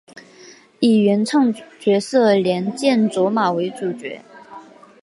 [0.79, 4.19] 以原创角色莲见琢马为主角。